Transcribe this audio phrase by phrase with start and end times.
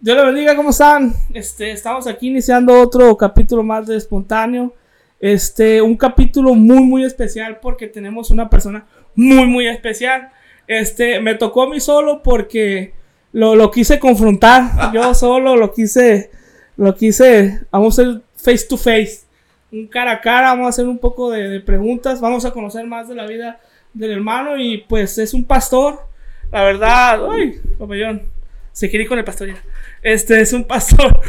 [0.00, 1.12] Dios le bendiga, ¿cómo están?
[1.34, 4.72] Este, estamos aquí iniciando otro capítulo más de Espontáneo.
[5.18, 10.30] Este, un capítulo muy, muy especial porque tenemos una persona muy, muy especial.
[10.68, 12.92] Este, me tocó a mí solo porque
[13.32, 14.92] lo, lo quise confrontar.
[14.94, 16.30] Yo solo lo quise,
[16.76, 19.22] lo quise, vamos a hacer face to face.
[19.72, 22.86] Un cara a cara, vamos a hacer un poco de, de preguntas, vamos a conocer
[22.86, 23.58] más de la vida
[23.92, 26.02] del hermano y pues es un pastor.
[26.52, 28.37] La verdad, uy, papayón,
[28.78, 29.60] se quiere ir con el pastor ya.
[30.04, 31.20] Este es un pastor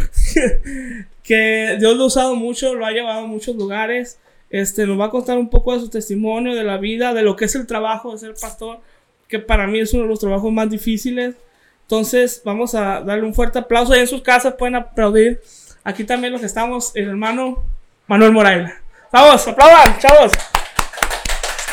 [1.24, 4.20] que Dios lo ha usado mucho, lo ha llevado a muchos lugares.
[4.52, 7.36] Este nos va a contar un poco de su testimonio, de la vida, de lo
[7.36, 8.82] que es el trabajo de ser pastor,
[9.28, 11.34] que para mí es uno de los trabajos más difíciles.
[11.82, 13.94] Entonces, vamos a darle un fuerte aplauso.
[13.94, 15.42] Ahí en sus casas pueden aplaudir.
[15.84, 17.64] Aquí también los que estamos, el hermano
[18.06, 18.80] Manuel Moraila.
[19.12, 20.34] Vamos, aplaudan, chavos.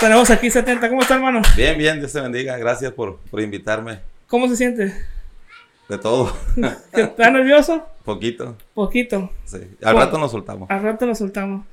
[0.01, 0.89] Tenemos aquí 70.
[0.89, 1.43] ¿Cómo está, hermano?
[1.55, 2.57] Bien, bien, Dios te bendiga.
[2.57, 3.99] Gracias por, por invitarme.
[4.27, 5.16] ¿Cómo se siente?
[5.89, 6.33] De todo.
[6.93, 7.87] ¿Está nervioso?
[8.05, 8.57] Poquito.
[8.75, 9.31] Poquito.
[9.45, 9.59] Sí.
[9.83, 10.71] Al rato nos soltamos.
[10.71, 11.67] Al rato lo soltamos.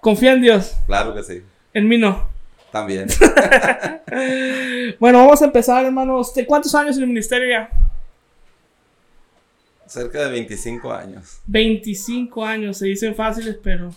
[0.00, 0.76] Confía en Dios.
[0.86, 1.42] Claro que sí.
[1.72, 2.28] En mí no.
[2.70, 3.08] También.
[4.98, 6.18] Bueno, vamos a empezar, hermano.
[6.18, 7.70] ¿Usted ¿Cuántos años en el ministerio ya?
[9.86, 11.40] Cerca de 25 años.
[11.46, 12.78] 25 años.
[12.78, 13.90] Se dicen fáciles, pero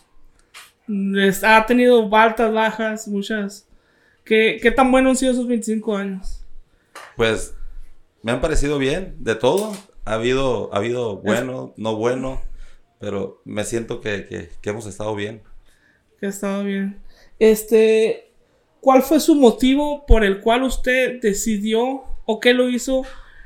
[0.87, 3.65] les ha tenido altas, bajas, muchas.
[4.23, 6.45] ¿Qué, qué tan buenos han sido esos 25 años?
[7.17, 7.55] Pues
[8.23, 9.73] me han parecido bien, de todo.
[10.05, 12.41] Ha habido, ha habido bueno, no bueno,
[12.99, 15.43] pero me siento que, que, que hemos estado bien.
[16.19, 16.99] Que ha estado bien.
[17.39, 18.31] Este,
[18.79, 23.03] ¿cuál fue su motivo por el cual usted decidió o qué lo hizo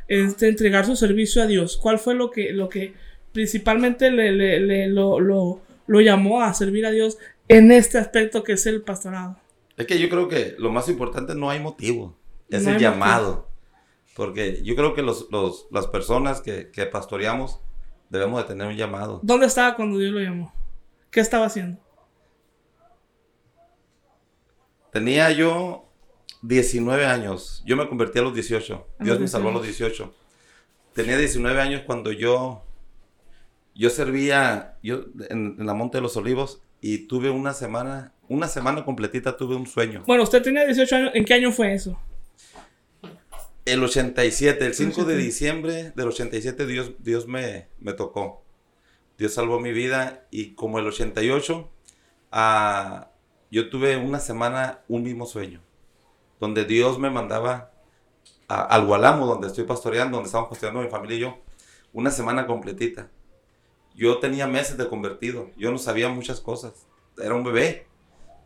[0.08, 1.78] este, entregar su servicio a Dios?
[1.78, 2.94] ¿Cuál fue lo que, lo que
[3.34, 8.44] principalmente le, le- le- lo, lo- lo llamó a servir a Dios en este aspecto
[8.44, 9.38] que es el pastorado?
[9.78, 12.16] Es que yo creo que lo más importante no hay motivo,
[12.50, 13.47] es No el llamado.
[14.18, 17.62] Porque yo creo que los, los- las personas que, que pastoreamos
[18.10, 19.20] debemos de tener un llamado.
[19.24, 20.52] ¿Dónde estaba cuando Dios lo llamó?
[21.12, 21.80] ¿Qué estaba haciendo?
[24.92, 25.86] Tenía yo
[26.42, 27.64] 19 años.
[27.66, 28.88] Yo me convertí a los 18.
[29.00, 30.14] A Dios me salvó a los 18.
[30.94, 32.64] Tenía 19 años cuando yo
[33.76, 38.48] yo servía yo en, en la Monte de los Olivos y tuve una semana, una
[38.48, 40.04] semana completita tuve un sueño.
[40.08, 41.12] Bueno, usted tenía 18 años.
[41.14, 42.00] ¿En qué año fue eso?
[43.68, 45.18] El 87, el 5 de 87.
[45.24, 48.44] diciembre del 87 Dios Dios me, me tocó.
[49.18, 51.70] Dios salvó mi vida y como el 88
[52.32, 53.10] ah,
[53.52, 55.62] yo tuve una semana un mismo sueño
[56.40, 57.72] donde Dios me mandaba
[58.48, 61.40] a- al Gualamo, donde estoy pastoreando, donde estamos pastoreando mi familia y yo,
[61.94, 63.10] una semana completita.
[63.96, 66.86] Yo tenía meses de convertido, yo no sabía muchas cosas,
[67.18, 67.88] era un bebé.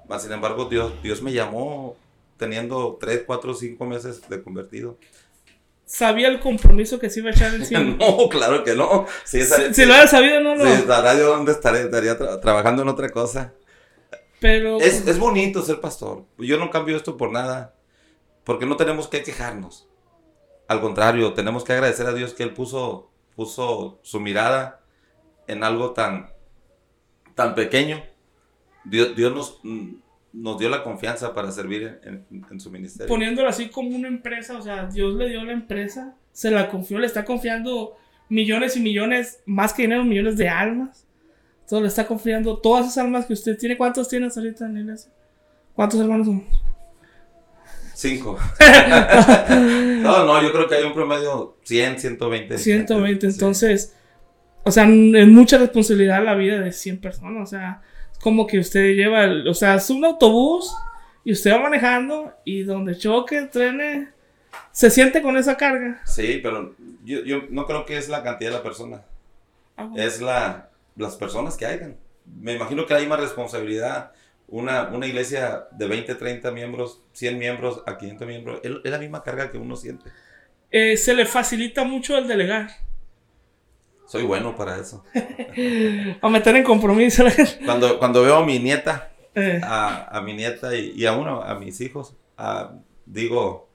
[0.07, 1.95] Mas, sin embargo, Dios, Dios me llamó
[2.41, 4.97] teniendo 3, 4, 5 meses de convertido.
[5.85, 7.81] ¿Sabía el compromiso que se iba a echar encima?
[7.81, 9.05] No, claro que no.
[9.23, 10.65] Si, esa- si, si lo hubiera sabido, no lo.
[10.65, 13.53] si sabrá yo dónde estaré, estaría tra- trabajando en otra cosa.
[14.39, 14.79] Pero.
[14.79, 16.25] Es, es bonito ser pastor.
[16.39, 17.75] Yo no cambio esto por nada.
[18.43, 19.87] Porque no tenemos que quejarnos.
[20.67, 24.81] Al contrario, tenemos que agradecer a Dios que Él puso, puso su mirada
[25.47, 26.31] en algo tan,
[27.35, 28.03] tan pequeño.
[28.85, 29.59] Dios, Dios nos,
[30.33, 33.07] nos dio la confianza para servir en, en- en su ministerio.
[33.07, 36.97] poniéndolo así como una empresa, o sea, Dios le dio la empresa, se la confió,
[36.99, 37.95] le está confiando
[38.29, 41.05] millones y millones, más que dinero, millones de almas.
[41.61, 43.75] Entonces le está confiando todas esas almas que usted tiene.
[43.77, 45.11] ¿Cuántos tienes ahorita en la iglesia?
[45.73, 46.43] ¿Cuántos hermanos son?
[47.93, 48.37] Cinco.
[50.01, 52.57] no, no, yo creo que hay un promedio 100, 120.
[52.57, 53.33] 120, Sí.
[53.35, 53.95] entonces,
[54.63, 57.81] o sea, es mucha responsabilidad la vida de 100 personas, o sea,
[58.21, 60.75] como que usted lleva, el- o sea, es un autobús
[61.23, 64.09] y usted va manejando y donde choque, trene,
[64.71, 66.01] se siente con esa carga.
[66.05, 69.03] Sí, pero yo, yo no creo que es la cantidad de la persona.
[69.77, 70.03] Ah, bueno.
[70.03, 71.97] Es la, las personas que hayan.
[72.39, 74.11] Me imagino que hay más responsabilidad.
[74.47, 78.97] Una, una iglesia de 20, 30 miembros, 100 miembros a 500 miembros, es, es la
[78.97, 80.09] misma carga que uno siente.
[80.71, 82.69] Eh, se le facilita mucho el delegar.
[84.11, 85.05] Soy bueno para eso.
[86.21, 87.23] A meter en compromiso.
[87.65, 91.41] Cuando, cuando veo a mi nieta, Eh, a, a mi nieta y, y a uno,
[91.41, 92.17] a mis hijos,
[93.05, 93.69] digo,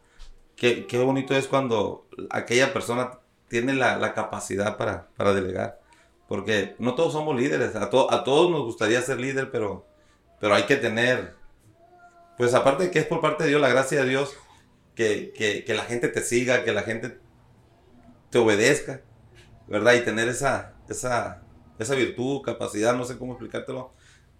[0.55, 3.13] qué, qué bonito es cuando aquella persona
[3.49, 5.81] tiene la, la capacidad para, para delegar.
[6.29, 9.87] Porque no todos somos líderes, a, to- a todos nos gustaría ser líder, pero,
[10.39, 11.35] pero hay que tener,
[12.37, 14.37] pues aparte de que es por parte de Dios, la gracia de Dios,
[14.95, 17.19] que, que, que la gente te siga, que la gente
[18.29, 19.01] te obedezca,
[19.69, 19.95] ¿verdad?
[19.95, 21.43] Y tener esa, esa,
[21.79, 23.93] esa virtud, capacidad, no sé cómo explicártelo.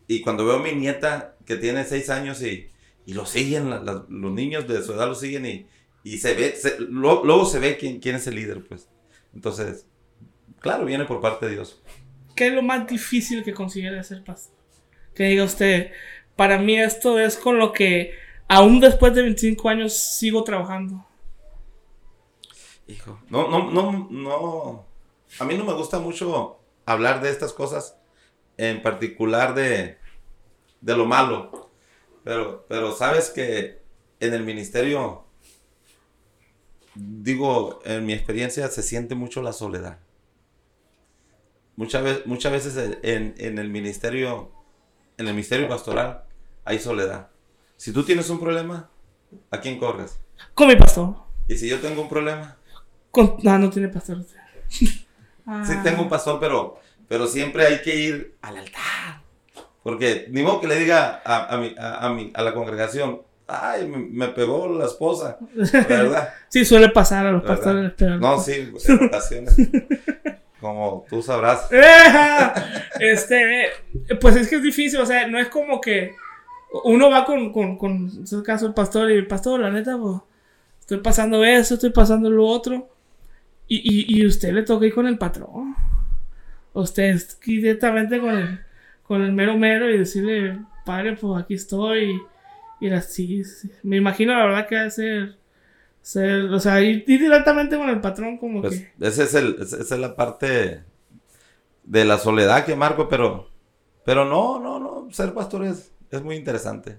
[0.09, 2.71] Y cuando veo a mi nieta que tiene seis años y,
[3.07, 5.67] y lo siguen, la- la- los niños de su edad lo siguen y,
[6.05, 8.89] y se ve, se- lo- luego se ve quién, quién es el líder, pues.
[9.35, 9.87] Entonces,
[10.61, 11.83] claro, viene por parte de Dios.
[12.35, 14.55] ¿Qué es lo más difícil que considera ser pastor?
[15.15, 15.91] Que diga usted,
[16.37, 18.13] para mí esto es con lo que
[18.47, 21.05] aún después de 25 años sigo trabajando.
[22.89, 24.87] Hijo, no, no, no, no.
[25.39, 27.97] A mí no me gusta mucho hablar de estas cosas,
[28.57, 29.99] en particular de,
[30.81, 31.71] de lo malo.
[32.25, 33.83] Pero, pero sabes que
[34.21, 35.25] en el ministerio,
[36.95, 39.99] digo, en mi experiencia se siente mucho la soledad.
[41.77, 44.51] Muchas, veces, muchas veces en, en el ministerio,
[45.19, 46.25] en el ministerio pastoral,
[46.65, 47.29] hay soledad.
[47.77, 48.91] Si tú tienes un problema,
[49.51, 50.19] ¿a quién corres?
[50.55, 51.15] Con mi pastor.
[51.49, 52.57] Y si yo tengo un problema,
[53.11, 53.37] Con...
[53.43, 54.25] No, no tiene pastor.
[55.47, 55.65] Ah.
[55.67, 56.79] Sí tengo un pastor, pero,
[57.09, 59.21] pero siempre hay que ir al altar.
[59.83, 63.23] Porque ni modo que le diga a, a, mi, a, a mi- a la congregación,
[63.47, 66.31] ay, me, me pegó la esposa, ¿verdad?
[66.49, 67.57] Sí, suele pasar a los ¿Verdad?
[67.57, 67.93] pastores.
[67.97, 68.19] Pero...
[68.19, 69.57] No, sí, en ocasiones.
[70.61, 71.69] Como tú sabrás.
[73.01, 73.67] este,
[74.21, 76.15] pues es que es difícil, o sea, no es como que
[76.85, 79.97] uno va con, con, con en este caso el pastor y el pastor, la neta,
[79.99, 80.17] pues,
[80.81, 82.89] estoy pasando eso, estoy pasando lo otro,
[83.69, 83.77] y,
[84.17, 85.75] y, y usted le toca ir con el patrón.
[86.73, 88.61] Usted es directamente con el,
[89.03, 92.21] con el mero mero y decirle, padre, pues aquí estoy,
[92.81, 93.71] y así, sí.
[93.83, 95.37] me imagino la verdad que va a ser,
[96.03, 99.07] ser, o sea, ir, ir directamente con el patrón como Pues que...
[99.07, 100.83] ese es el, esa es la parte
[101.85, 103.49] de la soledad que marco, pero,
[104.05, 106.99] pero no, no, no, ser pastor es, es muy interesante.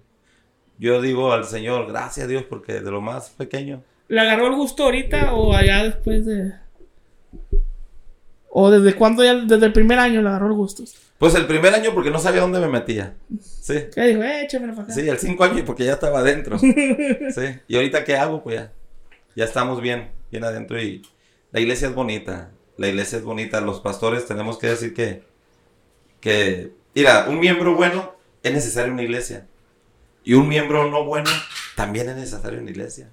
[0.80, 4.56] Yo digo al Señor, gracias a Dios, porque de lo más pequeño, ¿Le agarró el
[4.56, 6.54] gusto ahorita o allá después de.?
[8.50, 9.36] ¿O desde cuándo ya?
[9.36, 10.84] Desde el primer año le agarró el gusto.
[11.18, 13.16] pues el primer año porque no sabía dónde me metía.
[13.40, 13.86] Sí.
[13.94, 14.24] ¿Qué dijo?
[14.24, 14.94] Eh, échamelo para acá.
[14.94, 16.58] Sí, el cinco años porque ya estaba adentro.
[16.60, 17.60] Sí.
[17.68, 18.72] Y ahorita qué hago, pues ya.
[19.36, 21.04] Ya estamos bien, bien adentro y
[21.52, 22.50] la iglesia es bonita.
[22.78, 23.62] La iglesia es bonita.
[23.62, 25.24] Los pastores tenemos que decir que,
[26.22, 29.46] que, mira, un miembro bueno es necesario en una iglesia.
[30.24, 31.30] Y un miembro no bueno
[31.76, 33.10] también es necesario en una iglesia.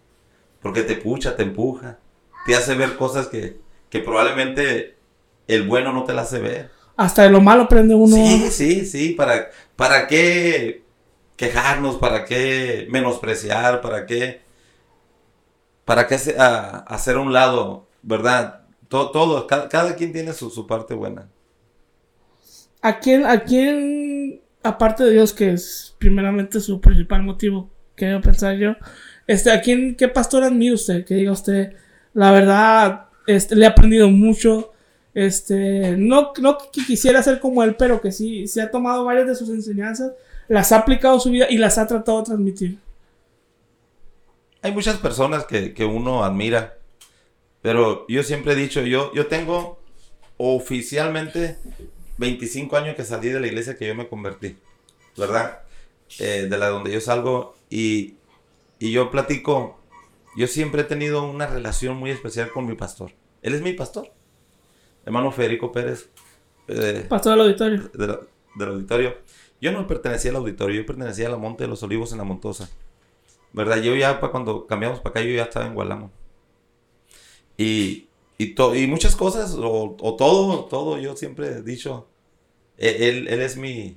[0.64, 1.99] Porque te pucha, te empuja,
[2.46, 3.58] te hace ver cosas que,
[3.90, 4.96] que probablemente
[5.46, 6.70] el bueno no te las hace ver.
[6.96, 8.16] Hasta de lo malo aprende uno.
[8.16, 9.11] Sí, sí, sí.
[9.12, 10.82] ¿Para, ¿Para qué
[11.37, 11.96] quejarnos?
[11.99, 13.82] ¿Para qué menospreciar?
[13.82, 14.40] ¿Para qué,
[15.84, 17.87] para qué se- a- hacer un lado?
[18.02, 18.62] ¿Verdad?
[18.88, 21.28] Todo, todo cada, cada quien tiene su, su parte buena.
[22.82, 28.56] ¿A quién, ¿A quién, aparte de Dios, que es primeramente su principal motivo, quiero pensar
[28.56, 28.75] yo,
[29.26, 31.05] este, ¿a quién, qué pastor admira usted?
[31.05, 31.73] Que diga usted,
[32.12, 34.73] la verdad, este, le he aprendido mucho.
[35.15, 39.29] Este, no, no que quisiera ser como él, pero que sí, se ha tomado varias
[39.29, 40.12] de sus enseñanzas,
[40.49, 42.79] las ha aplicado a su vida y las ha tratado de transmitir.
[44.62, 46.79] Hay muchas personas que, que uno admira,
[47.62, 49.79] pero yo siempre he dicho, yo, yo tengo
[50.37, 51.59] oficialmente
[52.19, 54.56] 25 años que salí de la iglesia que yo me convertí,
[55.17, 55.61] ¿verdad?
[56.19, 58.15] Eh, de la donde yo salgo y,
[58.79, 59.79] y yo platico,
[60.37, 63.12] yo siempre he tenido una relación muy especial con mi pastor.
[63.43, 64.11] Él es mi pastor,
[65.05, 66.09] hermano Federico Pérez,
[66.69, 67.91] eh, Pastor del auditorio.
[67.93, 68.21] de la-
[68.56, 69.17] del auditorio.
[69.61, 72.25] Yo no pertenecía al auditorio, yo pertenecía a la Monte de los Olivos en la
[72.25, 72.69] Montosa.
[73.53, 73.81] ¿Verdad?
[73.82, 76.11] Yo ya pa- cuando cambiamos para acá, yo ya estaba en Gualamo.
[77.56, 82.09] Y, y, to- y muchas cosas, o, o todo, todo, yo siempre he dicho,
[82.76, 83.97] e- él, él es mi,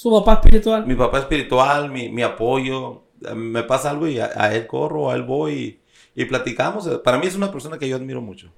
[0.00, 0.86] Su papá espiritual.
[0.86, 3.02] mi papá espiritual, mi, mi apoyo.
[3.34, 5.80] Me pasa algo y a, a él corro, a él voy
[6.14, 6.86] y, y platicamos.
[7.02, 8.52] Para mí es una persona que yo admiro mucho.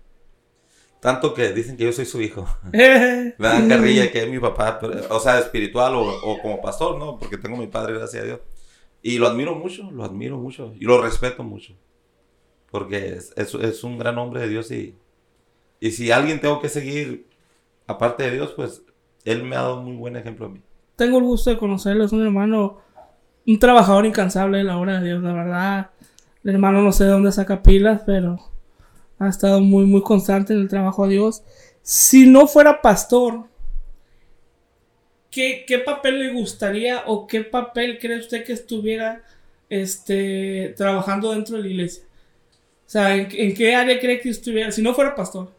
[1.01, 2.47] Tanto que dicen que yo soy su hijo.
[3.39, 6.99] Me dan carrilla que es mi papá, pero- o sea, espiritual o, o como pastor,
[6.99, 7.19] ¿no?
[7.19, 8.41] Porque tengo a mi padre, gracias a Dios.
[9.01, 11.75] Y lo admiro mucho, lo admiro mucho y lo respeto mucho.
[12.71, 14.95] Porque es, es- es un gran hombre de Dios y,
[15.81, 17.27] y si alguien tengo que seguir
[17.87, 18.83] aparte de Dios, pues
[19.25, 20.61] él me ha dado un muy buen ejemplo a mí.
[21.01, 22.79] Tengo el gusto de conocerlo, es un hermano,
[23.47, 25.91] un trabajador incansable de la obra de Dios, la verdad.
[26.45, 28.39] El hermano no sé de dónde saca pilas, pero
[29.19, 31.43] ha estado muy, muy constante en el trabajo de Dios.
[31.81, 33.45] Si no fuera pastor,
[35.31, 39.23] ¿qué, qué papel le gustaría o qué papel cree usted que estuviera
[39.71, 42.05] este, trabajando dentro de la iglesia?
[42.87, 45.51] O sea, ¿en, en qué área cree que estuviera, si no fuera pastor?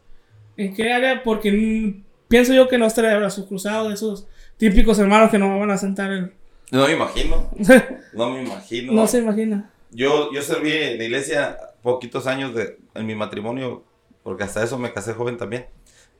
[0.55, 1.23] ¿En qué área?
[1.23, 4.27] Porque mm, pienso yo que no estaría de brazos cruzados de esos
[4.61, 6.33] típicos hermanos que no van a sentar el...
[6.71, 7.49] No me imagino,
[8.13, 8.93] no me imagino.
[8.93, 9.71] no se imagina.
[9.89, 13.83] Yo, yo serví en la iglesia poquitos años de, en mi matrimonio,
[14.21, 15.65] porque hasta eso me casé joven también,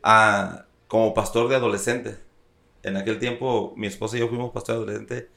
[0.01, 2.17] ah, como pastor de adolescentes.
[2.81, 5.27] En aquel tiempo mi esposa y yo fuimos pastor de adolescentes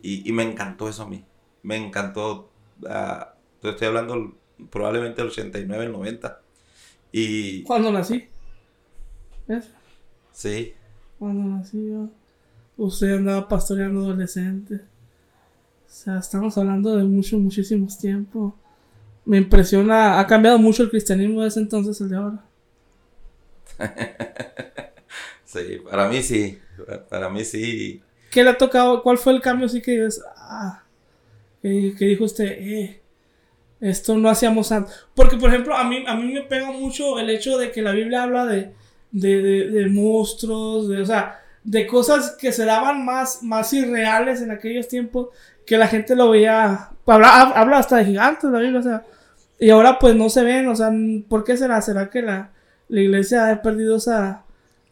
[0.00, 1.22] y, y me encantó eso a mí.
[1.62, 2.50] Me encantó,
[2.88, 4.34] ah, estoy hablando
[4.70, 6.40] probablemente el 89, el 90.
[7.12, 8.26] Y ¿Cuándo nací?
[9.46, 9.70] ¿Ves?
[10.32, 10.72] Sí.
[11.18, 12.08] Cuando nací yo,
[12.76, 14.74] usted andaba pastoreando adolescente.
[14.74, 18.54] O sea, estamos hablando de muchos, muchísimos tiempos.
[19.24, 22.44] Me impresiona, ha cambiado mucho el cristianismo desde entonces el de ahora.
[25.44, 26.58] sí, para mí sí.
[27.08, 28.02] Para mí sí.
[28.30, 29.02] ¿Qué le ha tocado?
[29.02, 30.82] ¿Cuál fue el cambio así que ah,
[31.62, 33.00] que, que dijo usted, eh,
[33.80, 35.06] esto no hacíamos antes?
[35.14, 37.92] Porque, por ejemplo, a mí, a mí me pega mucho el hecho de que la
[37.92, 38.74] Biblia habla de,
[39.12, 44.42] de, de, de monstruos, de, o sea, de cosas que se daban más, más irreales
[44.42, 45.28] en aquellos tiempos,
[45.66, 49.04] que la gente lo veía, habla, habla hasta de gigantes la Biblia, o sea,
[49.58, 50.90] y ahora pues no se ven, o sea,
[51.28, 51.80] ¿por qué será?
[51.80, 52.52] ¿Será que la,
[52.88, 54.44] la iglesia ha perdido esa...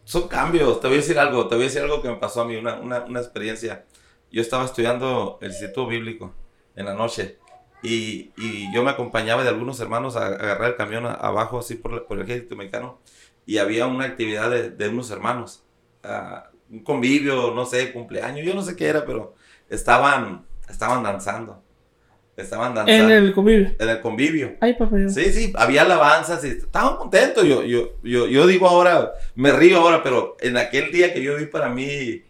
[0.05, 2.41] Son cambios, te voy a decir algo, te voy a decir algo que me pasó
[2.41, 3.85] a mí, una, una, una experiencia.
[4.31, 6.35] Yo estaba estudiando el Instituto Bíblico
[6.75, 7.39] en la noche
[7.83, 11.75] y, y, yo me acompañaba de algunos hermanos a, a agarrar el camión abajo así
[11.75, 13.01] por, por, el ejército mexicano
[13.45, 15.65] y había una actividad de, de unos hermanos,
[16.05, 19.35] uh, un convivio, no sé, cumpleaños, yo no sé qué era, pero
[19.69, 21.63] estaban, estaban danzando.
[22.35, 23.15] Estaban danzando.
[23.15, 23.75] En el convivio.
[23.79, 24.57] En el convivio.
[24.61, 24.99] Ay, papá.
[24.99, 25.11] Yo.
[25.11, 27.45] Sí, sí, había alabanzas y estaban contentos.
[27.45, 31.37] Yo, yo, yo, yo digo ahora, me río ahora, pero en aquel día que yo
[31.37, 32.25] vi para mí, eh,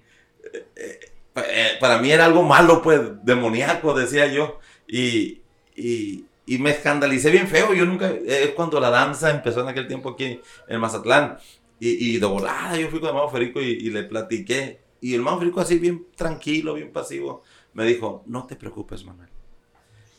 [0.74, 4.58] eh, para mí era algo malo, pues, demoníaco, decía yo.
[4.88, 5.42] Y,
[5.76, 7.72] y, y me escandalicé bien feo.
[7.72, 11.38] Yo nunca, es cuando la danza empezó en aquel tiempo aquí en Mazatlán.
[11.84, 14.82] Y, y de volada yo fui con el hermano Federico y, y, le platiqué.
[15.00, 19.30] Y el hermano Federico así bien tranquilo, bien pasivo, me dijo, no te preocupes, Manuel.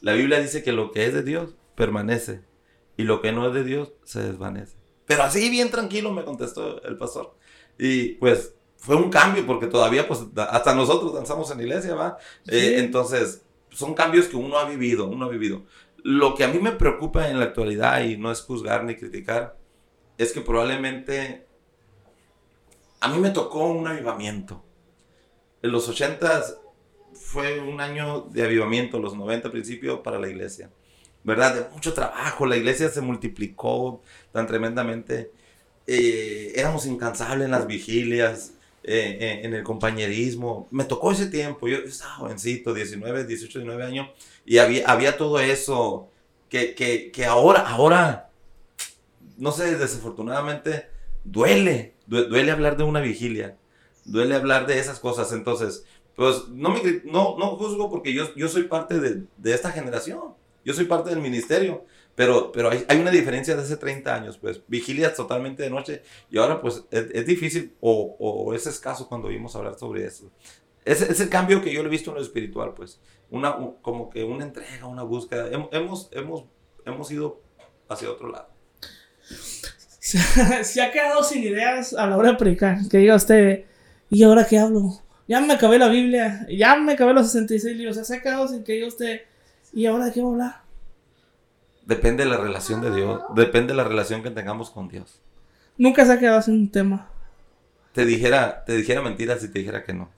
[0.02, 2.42] La Biblia dice que lo que es de Dios permanece
[2.98, 4.76] y lo que no es de Dios se desvanece.
[5.06, 7.38] Pero así bien tranquilo me contestó el pastor.
[7.80, 12.18] Y pues fue un cambio porque todavía pues hasta nosotros danzamos en iglesia, ¿va?
[12.46, 12.58] Sí.
[12.58, 15.64] Eh, entonces son cambios que uno ha vivido, uno ha vivido.
[16.04, 19.58] Lo que a mí me preocupa en la actualidad y no es juzgar ni criticar,
[20.18, 21.48] es que probablemente
[23.04, 24.64] a mí me tocó un avivamiento.
[25.62, 26.58] En los ochentas
[27.14, 30.70] fue un año de avivamiento, los 90 principio para la iglesia.
[31.26, 31.54] ¿Verdad?
[31.54, 35.32] De mucho trabajo, la iglesia se multiplicó tan tremendamente.
[35.86, 40.70] Eh, éramos incansables en las vigilias, eh, en el compañerismo.
[40.72, 44.08] Me tocó ese tiempo, yo, estaba jovencito, 19, 18, 19 años,
[44.46, 46.10] y había, había todo eso
[46.48, 48.30] que, que, que ahora, ahora,
[49.38, 50.88] no sé, desafortunadamente,
[51.26, 53.58] duele, duele hablar de una vigilia,
[54.06, 55.32] duele hablar de esas cosas.
[55.32, 59.72] Entonces, pues no, me, no, no juzgo porque yo, yo soy parte de, de, esta
[59.72, 64.14] generación, yo soy parte del ministerio, pero, pero hay, hay, una diferencia de hace 30
[64.14, 68.68] años, pues vigilias totalmente de noche y ahora pues es, es difícil o, o, es
[68.68, 70.32] escaso cuando oímos hablar sobre eso.
[70.86, 73.00] Es, es, el cambio que yo lo he visto en lo espiritual, pues,
[73.32, 76.46] una, como que una entrega, una búsqueda, hemos, hemos,
[76.86, 77.42] hemos ido
[77.90, 78.50] hacia otro lado.
[80.64, 83.64] Se ha quedado sin ideas a la hora de predicar, que diga usted,
[84.10, 85.00] ¿y ahora qué hablo?
[85.28, 88.66] ya me acabé la Biblia, ya me acabé los 66 libros, se ha quedado sin
[88.66, 89.22] que diga usted,
[89.72, 90.62] ¿y ahora de qué voy a hablar?
[91.86, 95.22] Depende de la relación de Dios, depende de la relación que tengamos con Dios.
[95.78, 97.10] Nunca se ha quedado sin un tema.
[97.94, 100.10] Te dijera, te dijera mentiras si te dijera que no.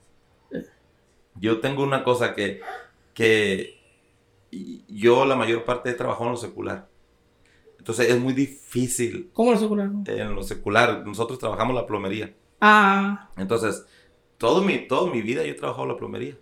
[1.36, 2.60] Yo tengo una cosa que,
[3.14, 3.78] que
[4.88, 6.88] yo la mayor parte he trabajado en lo secular.
[7.86, 9.30] Entonces es muy difícil.
[9.32, 9.88] ¿Cómo lo secular?
[10.06, 12.34] En lo secular, nosotros trabajamos la plomería.
[12.60, 13.30] Ah.
[13.36, 13.86] Entonces,
[14.38, 16.36] todo mi, toda mi vida yo he trabajado la plomería,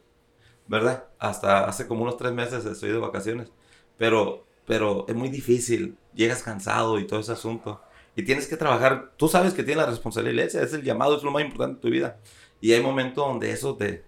[0.66, 1.04] ¿verdad?
[1.18, 3.52] Hasta hace como unos tres meses estoy de vacaciones.
[3.98, 7.82] Pero, pero es muy difícil, llegas cansado y todo ese asunto.
[8.16, 11.30] Y tienes que trabajar, tú sabes que tienes la responsabilidad, es el llamado, es lo
[11.30, 12.20] más importante de tu vida.
[12.62, 14.02] Y hay momentos donde eso te,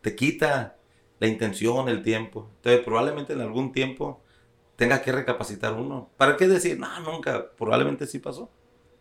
[0.00, 0.76] te quita
[1.18, 2.48] la intención, el tiempo.
[2.58, 4.22] Entonces probablemente en algún tiempo
[4.78, 6.08] tenga que recapacitar uno.
[6.16, 7.50] ¿Para qué decir, no, nunca?
[7.56, 8.48] Probablemente sí pasó.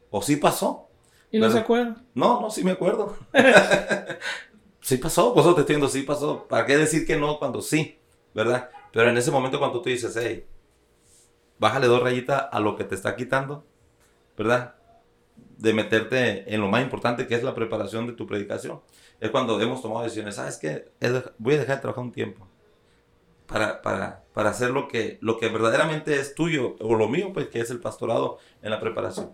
[0.09, 0.89] O sí pasó.
[1.29, 2.03] ¿Y no se acuerda?
[2.15, 3.15] No, no, sí me acuerdo.
[4.81, 6.47] sí pasó, pues te estoy diciendo, sí pasó.
[6.47, 7.99] ¿Para qué decir que no cuando sí?
[8.33, 8.71] ¿Verdad?
[8.91, 10.47] Pero en ese momento cuando tú dices, hey,
[11.59, 13.63] bájale dos rayitas a lo que te está quitando,
[14.35, 14.73] ¿verdad?
[15.57, 18.81] De meterte en lo más importante que es la preparación de tu predicación.
[19.19, 20.91] Es cuando hemos tomado decisiones, ¿sabes qué?
[21.37, 22.46] Voy a dejar de trabajar un tiempo
[23.47, 27.47] para, para, para hacer lo que, lo que verdaderamente es tuyo o lo mío, pues
[27.47, 29.31] que es el pastorado en la preparación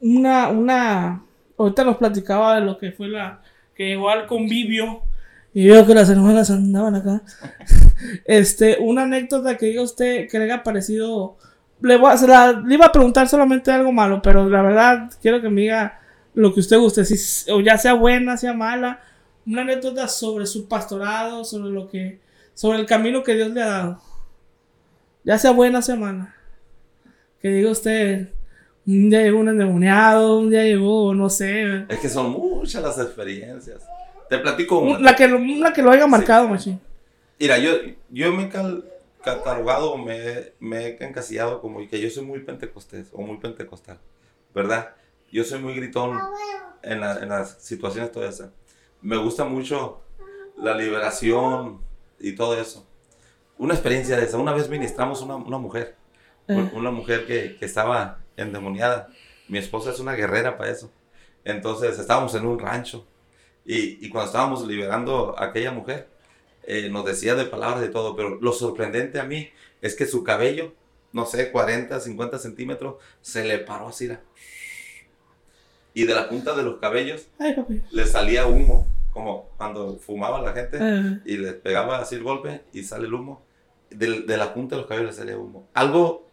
[0.00, 1.24] una, una,
[1.56, 3.42] ahorita nos platicaba de lo que fue la,
[3.74, 5.02] que llegó al convivio
[5.54, 7.22] y veo que las hermanas andaban acá.
[8.24, 11.36] este, una anécdota que diga usted que le haya parecido,
[11.80, 15.10] le, voy a, se la, le iba a preguntar solamente algo malo, pero la verdad
[15.20, 16.00] quiero que me diga
[16.34, 19.00] lo que usted guste, si, o ya sea buena, sea mala,
[19.46, 22.20] una anécdota sobre su pastorado, sobre lo que,
[22.58, 24.02] sobre el camino que Dios le ha dado.
[25.22, 26.34] Ya sea buena, sea mala.
[27.40, 28.30] Que diga usted,
[28.84, 31.84] Un día llegó un endemoniado, un día llegó, no sé.
[31.88, 33.86] Es que son muchas las experiencias.
[34.28, 34.98] Te platico una.
[34.98, 36.80] La que, la que lo haya marcado, machín.
[37.38, 37.70] Mira, yo,
[38.10, 38.50] yo me he
[39.22, 43.98] catalogado, me, me he encasillado como que yo soy muy pentecostés o muy pentecostal,
[44.54, 44.94] ¿verdad?
[45.30, 46.18] Yo soy muy gritón
[46.82, 48.50] en, la- en las situaciones todas esas.
[49.02, 50.00] Me gusta mucho
[50.56, 51.80] la liberación
[52.20, 52.86] y todo eso.
[53.58, 54.38] Una experiencia de esa.
[54.38, 55.96] Una vez ministramos una, una mujer,
[56.48, 56.70] Eh.
[56.72, 59.08] una mujer que, que estaba endemoniada.
[59.48, 60.90] Mi esposa es una guerrera para eso.
[61.44, 63.06] Entonces estábamos en un rancho
[63.64, 66.08] y, y cuando estábamos liberando a aquella mujer,
[66.64, 69.48] eh, nos decía de palabras y todo, pero lo sorprendente a mí
[69.80, 70.74] es que su cabello,
[71.12, 74.06] no sé, 40, 50 centímetros, se le paró así.
[74.06, 74.20] era.
[75.94, 77.82] Y de la punta de los cabellos Ay, papi.
[77.90, 78.77] le salía humo,
[79.18, 83.42] como cuando fumaba la gente y le pegaba así el golpe y sale el humo.
[83.90, 85.66] De, de la punta de los cabellos le salía humo.
[85.74, 86.26] Algo,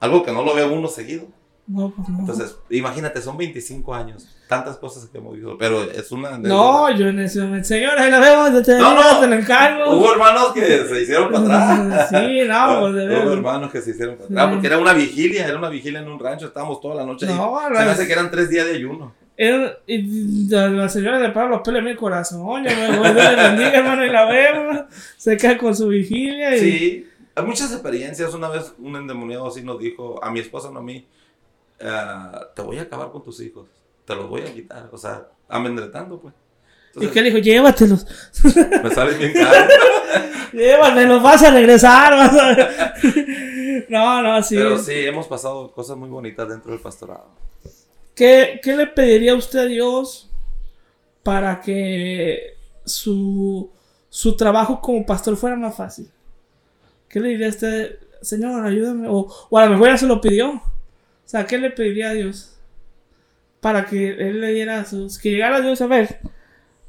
[0.00, 1.26] algo que no lo ve uno seguido.
[1.66, 2.20] no, pues no.
[2.20, 6.38] Entonces, imagínate, son 25 años, tantas cosas que hemos visto, pero es una...
[6.38, 9.20] no, yo en ese momento, señora, la vemos, te, No, no.
[9.28, 9.90] te encargo.
[9.96, 12.08] Hubo hermanos que se hicieron para atrás.
[12.10, 13.32] Sí, no, pues de Hubo verdad.
[13.34, 16.18] hermanos que se hicieron para atrás, porque era una vigilia, era una vigilia en un
[16.20, 17.34] rancho, estábamos toda la noche ahí.
[17.34, 19.12] No, se me hace que eran tres días de ayuno.
[19.40, 22.64] Era- y la, señora los pelos en mi corazón.
[22.64, 24.78] Ya me voy, bendiga, hermano, y la vemos.
[25.16, 26.56] Se queda con su vigilia.
[26.56, 28.34] Y, Sí, hay muchas experiencias.
[28.34, 31.06] Una vez un endemoniado así nos dijo, a mi esposa, no a mí,
[31.80, 33.68] "Ah, te voy a acabar con tus hijos,
[34.04, 34.88] te los voy a quitar.
[34.90, 36.34] O sea, amedretando, pues.
[37.00, 37.38] ¿Y qué le dijo?
[37.38, 38.04] Llévatelos.
[38.82, 39.68] me sale bien caro.
[40.52, 42.12] Llévatelos, vas a regresar.
[42.16, 42.56] Vas a...
[43.88, 44.56] no, no, sí.
[44.56, 47.28] Pero sí, hemos pasado cosas muy bonitas dentro del pastorado.
[48.18, 50.28] ¿Qué, ¿Qué le pediría usted a Dios
[51.22, 53.70] para que su,
[54.08, 56.10] su trabajo como pastor fuera más fácil?
[57.08, 59.06] ¿Qué le diría a usted, Señor, ayúdame?
[59.06, 60.50] O, o a lo mejor ya se lo pidió.
[60.50, 60.62] O
[61.26, 62.58] sea, ¿qué le pediría a Dios?
[63.60, 65.16] Para que Él le diera sus...
[65.16, 66.18] Que llegara a Dios a ver,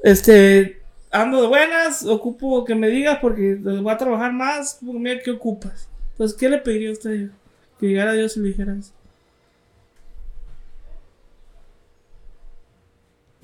[0.02, 5.30] este, ando de buenas, ocupo que me digas porque voy a trabajar más, mira qué
[5.30, 5.90] ocupas.
[6.14, 7.32] Entonces, ¿qué le pediría a usted a Dios?
[7.80, 8.94] Que llegara a Dios y le dijera eso.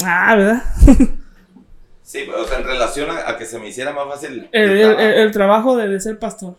[0.07, 0.63] Ah, ¿verdad?
[2.01, 4.47] Sí, pero, o sea, en relación a, a que se me hiciera más fácil.
[4.51, 5.01] El, el el- trabajo.
[5.01, 6.57] el- el trabajo de, de ser pastor.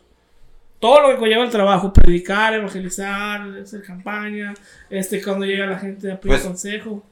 [0.81, 4.53] Todo lo que conlleva el trabajo, predicar, evangelizar, hacer campaña,
[4.91, 7.03] este, cuando llega la gente a pedir Pues- consejo.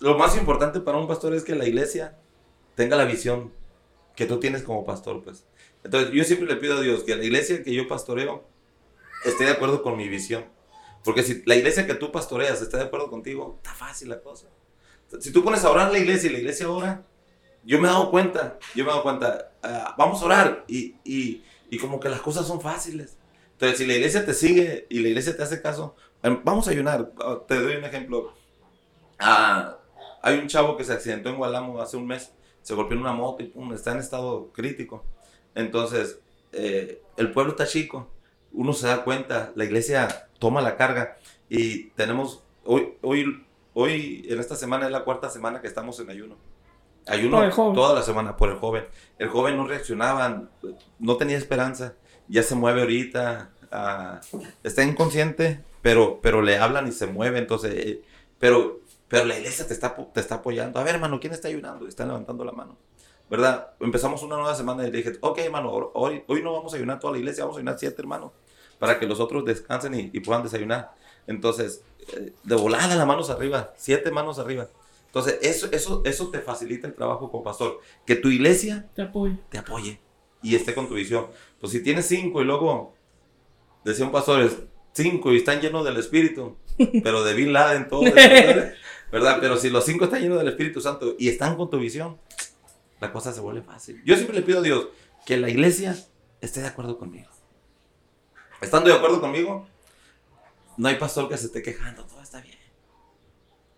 [0.00, 2.14] Lo más importante para un pastor es que la iglesia
[2.74, 3.52] tenga la visión
[4.16, 5.44] que tú tienes como pastor, pues.
[5.82, 8.44] Entonces, yo siempre le pido a Dios que la iglesia que yo pastoreo
[9.24, 10.44] esté de acuerdo con mi visión.
[11.04, 14.46] Porque si la iglesia que tú pastoreas está de acuerdo contigo, está fácil la cosa.
[15.20, 17.04] Si tú pones a orar la iglesia y la iglesia ora,
[17.64, 20.96] yo me he dado cuenta, yo me he dado cuenta, ah, vamos a orar y,
[21.04, 23.16] y, y como que las cosas son fáciles.
[23.52, 26.72] Entonces, si la iglesia te sigue y la iglesia te hace caso, em, vamos a
[26.72, 27.12] ayunar.
[27.20, 28.34] Ah, Te doy un ejemplo.
[29.18, 29.78] Ah,
[30.22, 33.12] hay un chavo que se accidentó en Gualamo hace un mes, se golpeó en una
[33.12, 35.04] moto y está en estado crítico.
[35.54, 36.18] Entonces,
[36.52, 38.10] eh, el pueblo está chico,
[38.52, 41.16] uno se da cuenta, la iglesia toma la carga
[41.48, 43.43] y tenemos, hoy, hoy,
[43.74, 46.36] hoy en esta semana es la cuarta semana que estamos en ayuno.
[47.06, 48.86] Ayuno toda la semana por el joven.
[49.18, 50.44] El joven no reaccionaba,
[50.98, 51.94] no tenía esperanza,
[52.28, 54.20] ya se mueve ahorita, ah,
[54.62, 58.02] está inconsciente, pero, pero le hablan y se mueve, entonces, eh,
[58.38, 60.80] pero, pero la iglesia te está, te está apoyando.
[60.80, 61.86] A ver, hermano, ¿quién está ayunando?
[61.86, 62.78] Están levantando la mano.
[63.28, 63.72] ¿Verdad?
[63.80, 67.00] Empezamos una nueva semana y le dije, ok, hermano, hoy, hoy no vamos a ayunar
[67.00, 68.32] toda la iglesia, vamos a ayunar siete hermanos,
[68.78, 70.92] para que los otros descansen y, y puedan desayunar.
[71.26, 71.82] Entonces,
[72.42, 74.68] de volada las manos arriba, siete manos arriba.
[75.06, 77.80] Entonces, eso, eso, eso te facilita el trabajo como pastor.
[78.04, 79.36] Que tu iglesia Te apoyo.
[79.48, 80.00] te apoye
[80.42, 81.28] y esté con tu visión.
[81.60, 82.94] Pues si tienes cinco y luego,
[83.84, 84.56] decía un pastor, es
[84.92, 86.56] cinco y están llenos del Espíritu,
[87.04, 88.02] pero de Bin Laden todo,
[89.12, 89.38] ¿verdad?
[89.40, 92.18] Pero si los cinco están llenos del Espíritu Santo y están con tu visión,
[93.00, 94.02] la cosa se vuelve fácil.
[94.04, 94.88] Yo siempre le pido a Dios
[95.24, 95.96] que la iglesia
[96.40, 97.30] esté de acuerdo conmigo.
[98.60, 99.66] Estando de acuerdo conmigo,
[100.76, 102.58] no hay pastor que se esté quejando, todo está bien.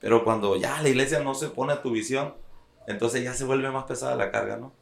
[0.00, 2.35] Pero cuando ya la iglesia no se pone a tu visión,
[2.87, 4.72] entonces ya se vuelve más pesada la carga, ¿no?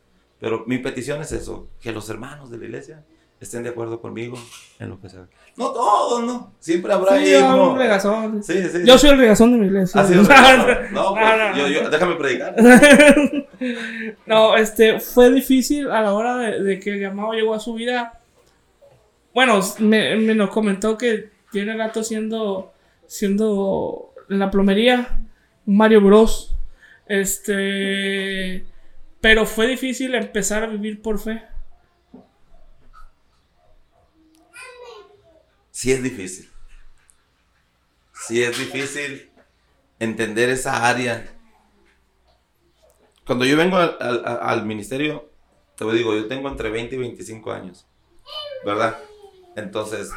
[0.40, 3.04] Pero mi petición es eso, que los hermanos de la iglesia
[3.40, 4.36] estén de acuerdo conmigo
[4.78, 5.26] en lo que sea.
[5.56, 6.52] No todos, ¿no?
[6.58, 8.42] Siempre habrá Sí, ahí yo, uno- un regazón.
[8.42, 8.78] Sí, sí.
[8.84, 10.00] Yo soy el regazón de mi iglesia.
[10.00, 11.68] Ah, no, pues, No, no, yo- no.
[11.68, 12.56] yo- déjame predicar.
[14.26, 17.74] no, este, fue difícil a la hora de, de que el llamado llegó a su
[17.74, 18.20] vida.
[19.34, 22.74] Bueno, me, me nos comentó que tiene rato siendo,
[23.06, 25.20] siendo en la plomería,
[25.66, 26.56] Mario Bros.
[27.06, 28.66] Este,
[29.22, 31.42] pero fue difícil empezar a vivir por fe.
[35.70, 36.50] Sí es difícil.
[38.26, 39.30] sí es difícil
[40.00, 41.26] entender esa área.
[43.26, 45.30] Cuando yo vengo al, al- al ministerio,
[45.76, 47.86] te digo, yo tengo entre 20 y 25 años,
[48.64, 48.98] ¿verdad?
[49.56, 50.10] Entonces,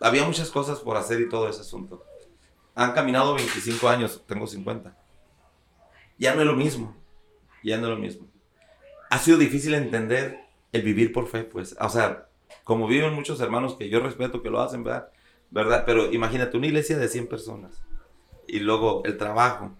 [0.00, 2.04] había muchas cosas por hacer y todo ese asunto.
[2.74, 4.96] Han caminado 25 años, tengo 50.
[6.18, 6.96] Ya no es lo mismo,
[7.62, 8.28] ya no es lo mismo.
[9.10, 10.40] Ha sido difícil entender
[10.72, 11.76] el vivir por fe, pues.
[11.80, 12.28] O sea,
[12.64, 15.10] como viven muchos hermanos que yo respeto que lo hacen, ¿verdad?
[15.50, 15.84] ¿verdad?
[15.84, 17.82] Pero imagínate una iglesia de 100 personas
[18.46, 19.76] y luego el trabajo,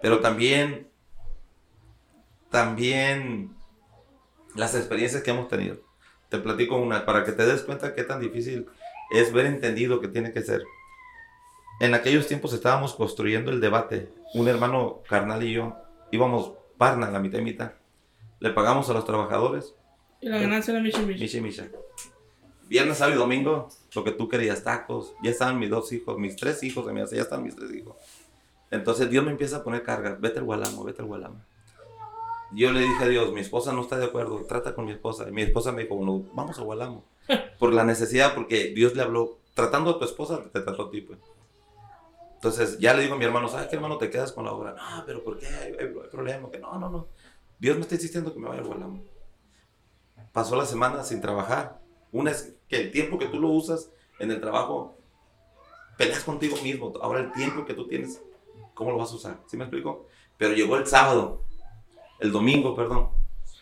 [0.00, 0.88] pero también,
[2.50, 3.54] también
[4.54, 5.78] las experiencias que hemos tenido.
[6.28, 8.66] Te platico una para que te des cuenta qué tan difícil
[9.14, 10.64] es ver entendido que tiene que ser.
[11.80, 14.08] En aquellos tiempos estábamos construyendo el debate.
[14.34, 15.76] Un hermano carnal y yo
[16.10, 17.72] íbamos parna, la mitad y mitad.
[18.40, 19.74] Le pagamos a los trabajadores
[20.20, 21.20] Y la ganancia era Michi Michi.
[21.20, 21.68] Micha y Micha.
[22.66, 25.14] Viernes, sábado y domingo, lo que tú querías, tacos.
[25.22, 27.96] Ya estaban mis dos hijos, mis tres hijos, me hace, ya están mis tres hijos.
[28.70, 30.16] Entonces Dios me empieza a poner carga.
[30.18, 31.40] Vete al Gualamo, vete al Gualamo.
[32.52, 35.28] Yo le dije a Dios, mi esposa no está de acuerdo, trata con mi esposa.
[35.28, 37.04] Y mi esposa me dijo, no, vamos a Gualamo.
[37.58, 41.00] Por la necesidad, porque Dios le habló, tratando a tu esposa, te trató a ti,
[41.00, 41.18] pues.
[42.34, 44.74] Entonces ya le digo a mi hermano, ¿sabes qué hermano te quedas con la obra?
[44.74, 45.46] No, pero ¿por qué?
[45.46, 46.50] Hay, hay- problema.
[46.50, 47.08] Que no, no, no.
[47.58, 49.02] Dios me está insistiendo que me vaya al Gualamo.
[50.32, 51.80] Pasó la semana sin trabajar.
[52.12, 54.96] Una es que el tiempo que tú lo usas en el trabajo,
[55.96, 56.92] peleas contigo mismo.
[57.00, 58.20] Ahora el tiempo que tú tienes,
[58.74, 59.40] ¿cómo lo vas a usar?
[59.46, 60.06] ¿Sí me explico?
[60.36, 61.42] Pero llegó el sábado,
[62.20, 63.10] el domingo, perdón,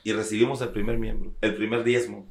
[0.05, 2.27] y recibimos el primer miembro, el primer diezmo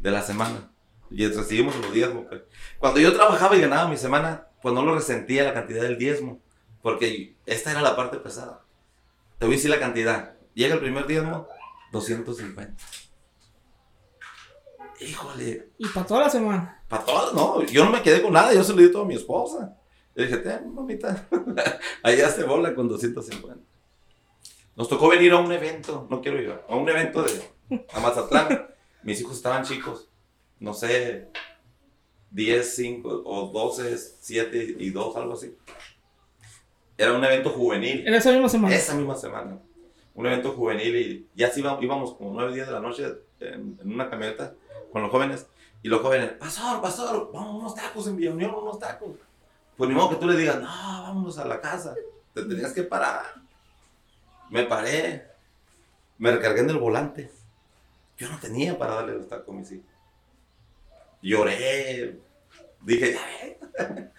[0.00, 0.72] de la semana.
[1.10, 2.26] Y recibimos los diezmos.
[2.28, 2.42] pues.
[2.78, 6.40] Cuando yo trabajaba y ganaba mi semana, pues no lo resentía la cantidad del diezmo,
[6.82, 8.64] porque esta era la parte pesada.
[9.38, 10.34] Te voy a decir la cantidad.
[10.54, 11.48] Llega el primer diezmo,
[11.92, 12.74] 250.
[15.00, 16.82] Híjole, Y para toda la semana.
[16.88, 19.06] para todas, no, yo no me quedé con nada, yo se lo di todo a
[19.06, 19.76] mi esposa.
[20.14, 21.26] Le dije, ten, mamita,
[22.02, 23.64] allá se bola con 250.
[24.76, 27.30] Nos tocó venir a un evento, no quiero ir, a un evento de
[27.94, 28.66] a Mazatlán.
[29.02, 30.08] Mis hijos estaban chicos,
[30.58, 31.28] no sé,
[32.30, 35.56] 10, 5 o 12, 7 y 2, algo así.
[36.96, 38.06] Era un evento juvenil.
[38.06, 38.74] En esa misma semana.
[38.74, 39.58] Esa misma semana.
[40.14, 43.06] Un evento juvenil y ya sí íbamos, íbamos como nueve días de la noche
[43.40, 44.54] en, en una camioneta
[44.92, 45.46] con los jóvenes.
[45.82, 49.16] Y los jóvenes, pastor, pastor, vamos a unos tacos en Villa Unión, unos tacos.
[49.78, 51.94] Pues ni modo que tú le digas, no, vámonos a la casa.
[52.34, 53.22] Te tenías que parar.
[54.50, 55.26] Me paré.
[56.18, 57.30] Me recargué en el volante.
[58.20, 59.86] Yo no tenía para darle los tacos a mis hijos.
[61.22, 62.20] Lloré.
[62.82, 63.16] Dije,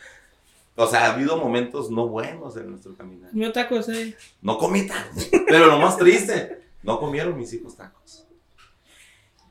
[0.76, 3.32] o sea, ha habido momentos no buenos en nuestro caminar.
[3.32, 4.18] Mi taco ese.
[4.42, 5.30] No comí tacos.
[5.48, 8.26] Pero lo más triste, no comieron mis hijos tacos.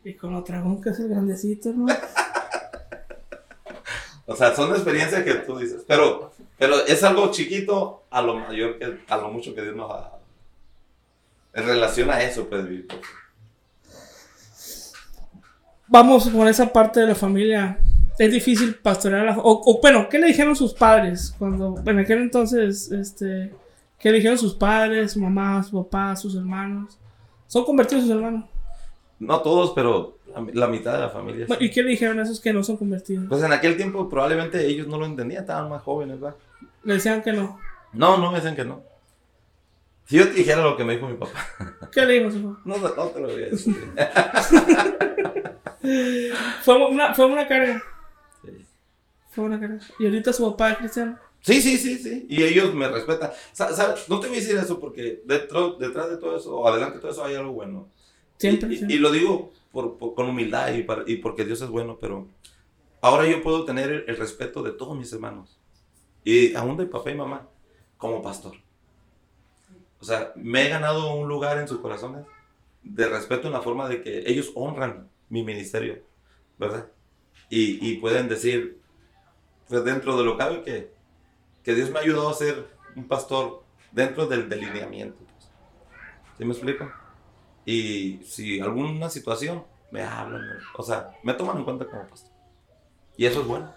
[0.02, 2.00] Y con lo tragón que es el grandecito, hermano.
[4.26, 5.84] O sea, son experiencias que tú dices.
[5.86, 9.90] Pero, pero es algo chiquito a lo mayor que, a lo mucho que Dios nos
[9.92, 10.20] ha dado.
[11.52, 12.88] En relación a eso, pues, vivir.
[15.90, 17.80] Vamos por esa parte de la familia.
[18.16, 21.34] Es difícil pastorear a la o, o, bueno, ¿qué le dijeron sus padres?
[21.36, 23.52] Cuando, en aquel entonces, este,
[23.98, 26.96] ¿qué le dijeron sus padres, su mamá, su papá, sus hermanos?
[27.48, 28.44] ¿Son convertidos sus hermanos?
[29.18, 30.18] No todos, pero
[30.52, 31.46] la, mitad de la familia.
[31.48, 31.54] sí.
[31.58, 33.26] ¿Y qué le dijeron a esos que no son convertidos?
[33.28, 36.36] Pues en aquel tiempo probablemente ellos no lo entendían, estaban más jóvenes, ¿verdad?
[36.84, 37.58] Le decían que no.
[37.92, 38.82] No, no me dicen que no.
[40.06, 41.32] Si yo te dijera lo que me dijo mi papá,
[41.90, 42.60] ¿Qué le dijo su papá?
[42.64, 43.76] no, no te lo voy a decir.
[46.62, 47.82] Fue una, fue una carga.
[48.44, 48.66] Sí.
[49.30, 49.78] Fue una carga.
[49.98, 51.18] Y ahorita su papá es cristiano.
[51.40, 52.26] Sí, sí, sí, sí.
[52.28, 53.30] Y ellos me respetan.
[53.52, 54.08] Sa- ¿sabes?
[54.08, 57.00] No te voy a decir eso porque dentro, detrás de todo eso, o adelante de
[57.00, 57.88] todo eso, hay algo bueno.
[58.36, 58.74] Siempre.
[58.74, 61.68] Y, y- y lo digo por, por- con humildad y, para- y porque Dios es
[61.70, 62.26] bueno, pero
[63.00, 65.58] ahora yo puedo tener el, el respeto de todos mis hermanos.
[66.24, 67.48] Y aún de papá y mamá,
[67.96, 68.56] como pastor.
[69.98, 72.26] O sea, me he ganado un lugar en sus corazones
[72.82, 76.02] de respeto en la forma de que ellos honran mi ministerio,
[76.58, 76.86] ¿verdad?
[77.48, 78.78] Y, y pueden decir,
[79.68, 80.92] pues dentro de lo que cabe, que,
[81.62, 82.66] que Dios me ha ayudado a ser
[82.96, 85.18] un pastor dentro del delineamiento.
[85.24, 85.50] pues.
[86.36, 86.90] ¿Sí me explico?
[87.64, 90.42] Y si alguna situación, me hablan,
[90.76, 92.30] o sea, me toman en cuenta como pastor.
[93.16, 93.72] Y eso es bueno.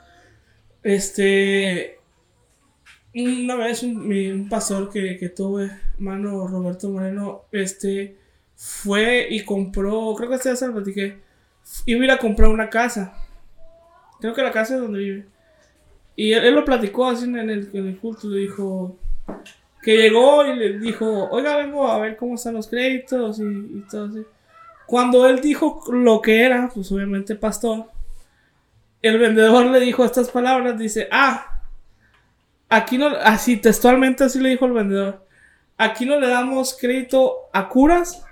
[0.84, 2.00] Este.
[3.16, 8.18] Una vez un, pastor que, que tuve, hermano Roberto Moreno, este,
[8.56, 11.22] fue y compró, creo que este ya se lo platiqué,
[11.86, 13.14] iba a ir a comprar una casa.
[14.20, 15.26] Creo que la casa es donde vive.
[16.16, 18.98] Y él, él lo platicó así en el, en el culto, le dijo
[19.82, 23.86] que llegó y le dijo, oiga, vengo a ver cómo están los créditos y, y
[23.90, 24.24] todo así.
[24.86, 27.88] Cuando él dijo lo que era, pues obviamente pastor,
[29.02, 31.62] el vendedor le dijo estas palabras, dice, ah,
[32.70, 35.26] aquí no, así textualmente así le dijo el vendedor.
[35.78, 38.24] Aquí no le damos crédito a curas,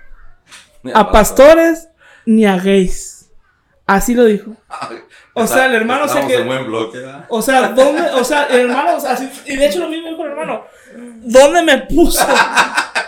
[0.94, 1.88] a pastores,
[2.24, 3.11] ni a gays.
[3.92, 4.56] Así lo dijo.
[5.34, 6.38] O sea, el hermano se que.
[7.28, 8.02] O sea, ¿dónde?
[8.12, 10.64] O sea, el hermano, así, y de hecho lo mismo dijo el hermano.
[11.22, 12.26] ¿Dónde me puso?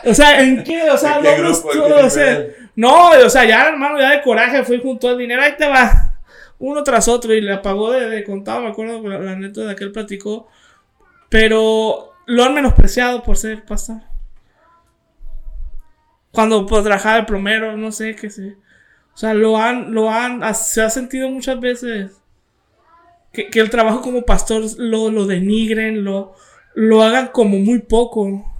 [0.04, 0.90] O sea, ¿en qué?
[0.90, 1.96] O sea, ¿dónde estuvo?
[2.04, 2.44] O sea,
[2.76, 5.66] no, o sea, ya el hermano, ya de coraje, fui junto al dinero, ahí te
[5.66, 6.18] va.
[6.58, 9.72] Uno tras otro, y le apagó de, de contado, me acuerdo la, la neta de
[9.72, 10.48] aquel platicó.
[11.30, 14.02] Pero lo han menospreciado por ser pastor.
[16.30, 18.56] Cuando pues, trabajaba el plomero, no sé qué sé.
[19.14, 22.11] O sea, lo han, lo han, se ha sentido muchas veces
[23.33, 26.35] que, el trabajo como pastor lo, lo denigren, lo,
[26.74, 28.50] lo hagan como muy poco.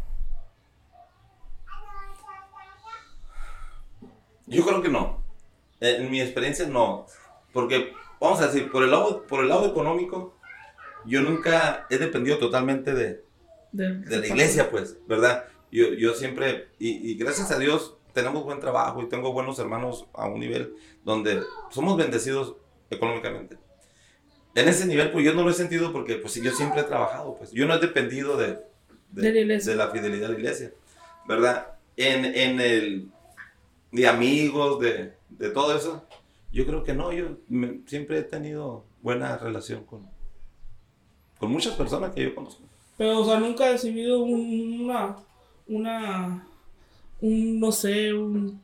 [4.47, 5.25] Yo creo que no.
[5.81, 7.07] En mi experiencia no.
[7.53, 10.37] Porque, vamos a decir, por el lado, por el lado económico,
[11.05, 13.25] yo nunca he dependido totalmente de,
[13.73, 15.45] de, la iglesia, pues, ¿verdad?
[15.73, 20.07] Yo, yo siempre, y, y gracias a Dios, tenemos buen trabajo y tengo buenos hermanos
[20.15, 20.75] a un nivel
[21.05, 22.55] donde somos bendecidos
[22.89, 23.59] económicamente.
[24.55, 27.37] En ese nivel, pues yo no lo he sentido porque pues yo siempre he trabajado,
[27.37, 28.61] pues yo no he dependido de,
[29.11, 30.73] de, la, fidelidad de la iglesia,
[31.27, 31.73] ¿verdad?
[31.97, 33.09] En, en el,
[33.91, 36.07] de amigos, de, de todo eso,
[36.53, 37.37] yo creo que no, yo
[37.87, 40.09] siempre he tenido buena relación con,
[41.39, 42.63] con muchas personas que yo conozco.
[42.97, 45.17] Pero, o sea, nunca he recibido una,
[45.67, 46.47] una
[47.21, 48.63] un, no sé, un...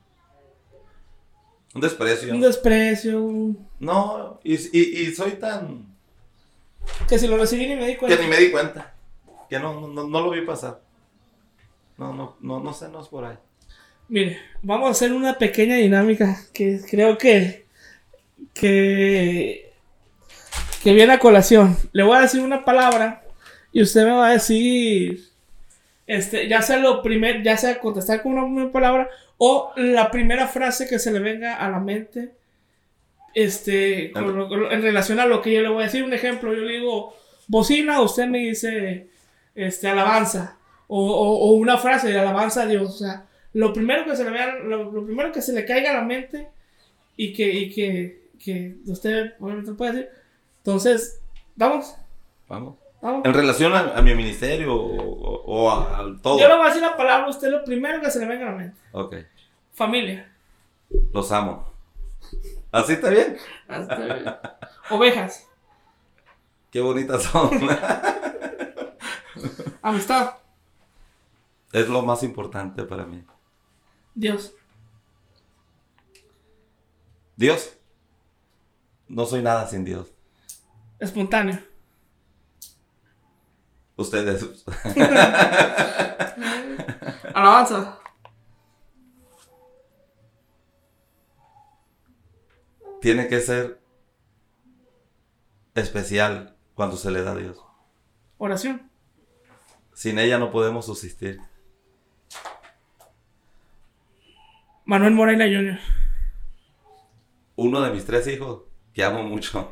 [1.72, 2.34] Un desprecio.
[2.34, 3.54] Un desprecio.
[3.78, 5.86] No, y, y, soy tan...
[7.08, 8.16] Que si lo recibí ni me di cuenta.
[8.16, 8.94] Que ni me di cuenta.
[9.48, 10.80] Que no, no, no lo vi pasar.
[11.96, 13.36] No, no, no, no sé, no es por ahí.
[14.08, 17.66] Mire, vamos a hacer una pequeña dinámica que creo que...
[18.52, 19.72] Que...
[20.82, 21.76] Que viene a colación.
[21.92, 23.22] Le voy a decir una palabra
[23.72, 25.29] y usted me va a decir
[26.10, 30.88] este, ya sea lo primer, ya sea contestar con una palabra o la primera frase
[30.88, 32.32] que se le venga a la mente,
[33.32, 36.02] este, en relación a lo que yo le voy a decir.
[36.02, 37.14] Un ejemplo, yo le digo
[37.46, 39.06] bocina, usted me dice,
[39.54, 44.24] este, alabanza, o, una frase de alabanza a Dios, o sea, lo primero que se
[44.24, 46.48] le vea, lo, primero que se le caiga a la mente
[47.16, 50.08] y que, y que, que usted obviamente puede decir.
[50.58, 51.20] Entonces,
[51.54, 51.94] vamos.
[52.48, 52.79] Vamos.
[53.02, 56.38] En relación a, mi ministerio o, a, todo.
[56.38, 58.48] Yo le voy a decir la palabra a usted lo primero que se le venga
[58.48, 58.78] a la mente.
[58.92, 59.16] Ok.
[59.72, 60.30] Familia.
[61.12, 61.72] Los amo.
[62.70, 63.38] ¿Así está bien?
[63.68, 64.24] Así está bien.
[64.90, 65.48] Ovejas.
[66.70, 67.50] Qué bonitas son.
[69.82, 70.34] Amistad.
[71.72, 73.24] Es lo más importante para mí.
[74.14, 74.52] Dios.
[77.36, 77.76] Dios.
[79.08, 80.12] No soy nada sin Dios.
[80.98, 81.69] Espontáneo.
[84.00, 84.64] Ustedes.
[87.34, 87.98] Alabanza.
[93.02, 93.78] Tiene que ser
[95.74, 97.62] especial cuando se le da a Dios.
[98.38, 98.90] Oración.
[99.92, 101.42] Sin ella no podemos subsistir.
[104.86, 105.78] Manuel Moreira Jr.
[107.56, 108.62] Uno de mis tres hijos,
[108.94, 109.68] que amo mucho.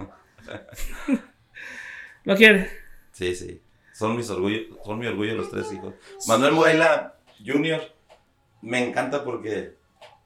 [2.25, 2.71] ¿Lo quiere?
[3.13, 3.63] Sí, sí.
[3.99, 5.93] Son, mis orgullo, son mi orgullo los tres hijos.
[6.29, 7.81] Manuel Moreira Jr.
[8.63, 9.73] me encanta porque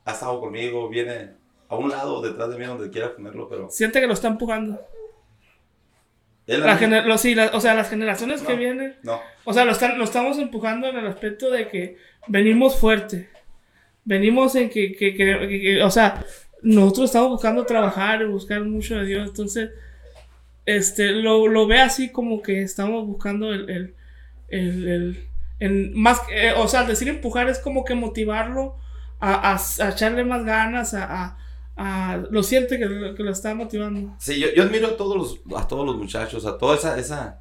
[0.04, 1.30] ha estado conmigo, viene
[1.70, 3.70] a un lado detrás de mí donde quiera ponerlo, pero...
[3.70, 4.78] Siente que lo está empujando.
[6.46, 8.96] o sea, las generaciones que vienen.
[9.02, 9.18] No.
[9.44, 13.30] O sea, lo, están, lo estamos empujando en el aspecto de que venimos fuerte.
[14.04, 16.22] Venimos en que, que, que, o sea,
[16.60, 19.30] nosotros estamos buscando trabajar y buscar mucho de Dios.
[19.30, 19.70] Entonces,
[20.66, 23.94] este, lo, lo ve así como que estamos buscando el, el,
[24.48, 28.76] el, el, más, eh, o sea, decir empujar es como que motivarlo
[29.20, 31.36] a, a, echarle más ganas, a,
[31.76, 34.14] a, lo siente que, que, lo está motivando.
[34.18, 37.40] Sí, yo, yo admiro a todos, los, a todos los muchachos, a toda esa, esa...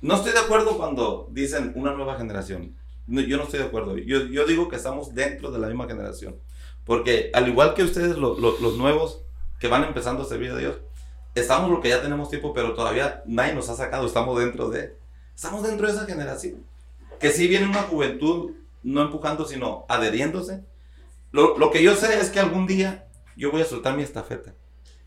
[0.00, 2.76] No estoy de acuerdo cuando dicen una nueva generación.
[3.06, 3.96] yo no estoy de acuerdo.
[3.96, 6.36] Yo, yo digo que estamos dentro de la misma generación.
[6.84, 9.24] Porque al igual que ustedes, los nuevos
[9.58, 10.76] que van empezando a servir a Dios,
[11.40, 14.96] estamos porque ya tenemos tiempo, pero todavía nadie nos ha sacado, estamos dentro de,
[15.34, 16.64] estamos dentro de esa generación.
[17.20, 20.62] Que si viene una juventud no empujando, sino adheriéndose.
[21.32, 24.54] Lo, lo, que yo sé es que algún día yo voy a soltar mi estafeta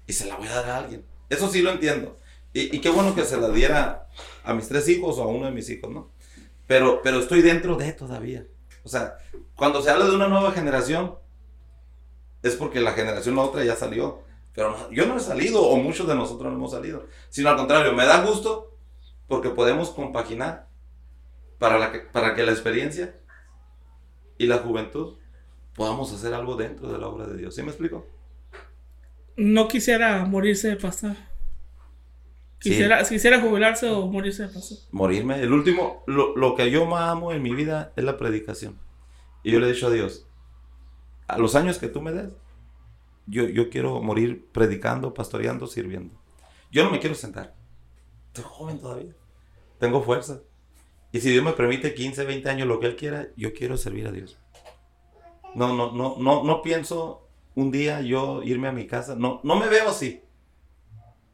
[0.06, 1.06] y se la voy a dar a alguien.
[1.30, 2.18] Eso sí lo entiendo.
[2.54, 4.08] Y, y, qué bueno que se la diera
[4.44, 6.12] a mis tres hijos o a uno de mis hijos, ¿no?
[6.68, 8.46] Pero, pero estoy dentro de todavía.
[8.84, 9.18] O sea,
[9.56, 11.16] cuando se habla de una nueva generación,
[12.44, 14.22] es porque la generación la otra ya salió.
[14.60, 17.06] Pero yo no he salido, o muchos de nosotros no hemos salido.
[17.30, 18.76] Sino al contrario, me da gusto
[19.26, 20.68] porque podemos compaginar
[21.60, 23.16] para, la que, para que la experiencia
[24.38, 25.16] y la juventud
[25.76, 27.56] podamos hacer algo dentro de la obra de Dios.
[27.56, 28.06] ¿Sí me explico?
[29.38, 31.16] No quisiera morirse de pastor.
[32.60, 34.78] Quisiera, quisiera jubilarse o morirse de pastor.
[34.92, 35.42] Morirme.
[35.42, 38.78] El último, lo, lo que yo más amo en mi vida es la predicación.
[39.42, 40.28] Y yo le he dicho a Dios,
[41.28, 42.28] a los años que tú me des,
[43.30, 46.16] yo, yo quiero morir predicando, pastoreando, sirviendo.
[46.72, 47.56] Yo no me quiero sentar.
[48.28, 49.16] Estoy joven todavía.
[49.80, 50.42] Tengo fuerza.
[51.12, 54.08] Y si Dios me permite 15, 20 años, lo que Él quiera, yo quiero servir
[54.08, 54.38] a Dios.
[55.56, 59.16] No, no, no, no, no pienso un día yo irme a mi casa.
[59.16, 60.22] No, no me veo así.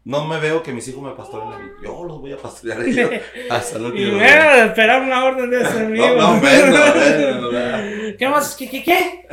[0.06, 1.68] No me veo que mis hijos me pastoren a mí.
[1.84, 3.10] Yo los voy a pastorear a ellos
[3.50, 6.08] hasta el Y último bueno, de esperar una orden de ese amigo.
[6.10, 8.16] No, no, bueno, bueno.
[8.16, 8.56] ¿Qué más?
[8.56, 9.28] ¿Qué, qué, qué?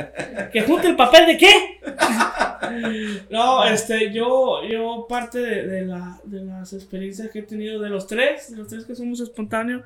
[0.51, 1.79] ¿Que junte el papel de qué?
[3.29, 7.89] No, este, yo, yo parte de, de la, de las experiencias que he tenido de
[7.89, 9.83] los tres, de los tres que somos espontáneos,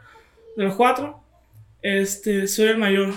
[0.55, 1.19] de los cuatro,
[1.81, 3.13] este, soy el mayor.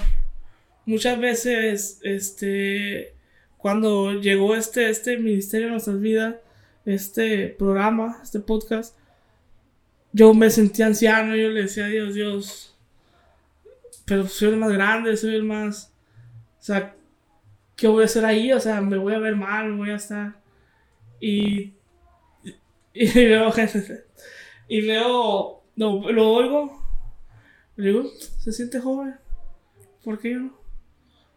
[0.86, 3.14] Muchas veces, este,
[3.58, 6.36] cuando llegó este, este ministerio a nuestras vidas,
[6.90, 8.96] este programa, este podcast,
[10.12, 12.76] yo me sentía anciano, yo le decía Dios, Dios,
[14.04, 15.92] pero soy el más grande, soy el más,
[16.58, 16.94] o sea,
[17.76, 18.52] ¿qué voy a hacer ahí?
[18.52, 20.34] O sea, me voy a ver mal, me voy a estar.
[21.20, 21.74] Y,
[22.92, 24.04] y veo gente,
[24.68, 26.84] y veo, no, lo oigo,
[27.76, 29.14] le digo, se siente joven,
[30.04, 30.60] ¿por qué yo no?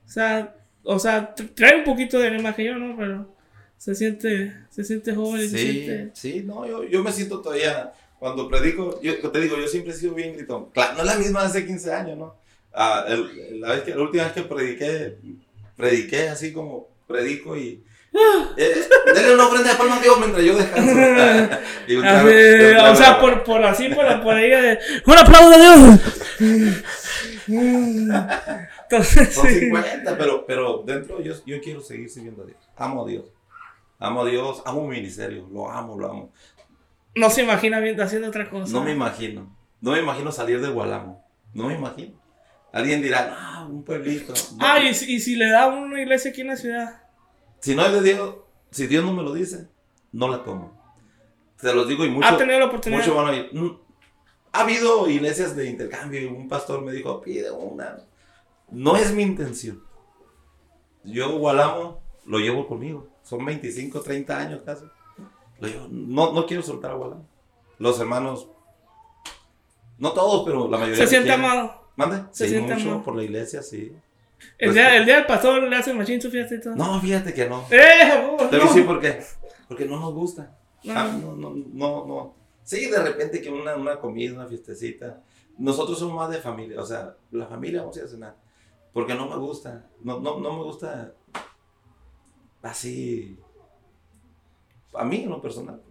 [0.05, 2.97] O sea, o sea, tra- trae un poquito de más que yo, ¿no?
[2.97, 3.32] Pero
[3.83, 6.11] se siente, se siente joven y se Sí, siente...
[6.13, 9.95] sí, no, yo, yo me siento todavía, cuando predico, yo te digo, yo siempre he
[9.95, 10.69] sido bien gritón.
[10.71, 12.35] Claro, no es la misma de hace 15 años, ¿no?
[12.73, 15.17] Ah, el- la, vez que, la última vez que prediqué,
[15.75, 17.83] prediqué así como predico y...
[18.57, 20.91] Eh, denle una ofrenda de palmas a Dios mientras yo descanso.
[21.87, 25.17] Y un trago- un trago o sea, por, por así, por, por ahí, de, un
[25.17, 25.99] aplauso a Dios.
[28.83, 29.59] Entonces, Son sí.
[29.61, 32.57] 50, pero, pero dentro yo, yo quiero seguir sirviendo a Dios.
[32.77, 33.25] Amo a Dios.
[34.03, 36.31] Amo a Dios, amo mi ministerio, lo amo, lo amo.
[37.15, 38.71] no se imagina haciendo otra cosa.
[38.73, 39.55] No me imagino.
[39.79, 41.23] No me imagino salir de Gualamo.
[41.53, 42.19] No me imagino.
[42.73, 44.33] Alguien dirá, ah, un pueblito.
[44.57, 44.65] No.
[44.65, 47.01] Ah, y, si- y si le da una iglesia aquí en la ciudad.
[47.59, 48.35] Si no es de Dios,
[48.71, 49.69] si Dios no me lo dice,
[50.11, 50.81] no la tomo.
[51.61, 52.99] Te lo digo y mucho, ha tenido la oportunidad.
[53.01, 53.49] mucho van a ir.
[53.53, 53.77] Mm,
[54.51, 57.97] Ha habido iglesias de intercambio y un pastor me dijo, pide una.
[58.69, 59.81] No es mi intención.
[61.03, 63.07] Yo Gualamo lo llevo conmigo.
[63.23, 64.85] Son 25, 30 años casi.
[65.59, 67.25] Lo llevo- No, no quiero soltar a Gualamo.
[67.79, 68.47] Los hermanos,
[69.97, 71.03] no todos, pero la mayoría.
[71.03, 71.81] se siente amado.
[71.95, 72.23] ¿Mande?
[72.31, 73.03] Se sí, siente mucho amado.
[73.03, 73.95] por la iglesia, sí.
[74.57, 76.75] El, Pues- día, el día del pastor le hace machín su fiesta y todo.
[76.75, 77.63] No, fíjate que no.
[77.69, 78.27] ¡Eh!
[78.31, 79.23] oh, Te voy a decir por qué.
[79.67, 80.57] Porque no nos gusta.
[80.83, 80.93] No.
[80.95, 82.35] Ah, no, no, no, no.
[82.63, 85.21] Sí, de repente que una, una comida, una fiestecita.
[85.57, 88.35] Nosotros somos más de familia, o sea, la familia vamos a ir a cenar.
[88.91, 91.13] Porque no me gusta, no, no, no me gusta
[92.63, 93.37] así.
[94.93, 95.81] A mí en lo personal.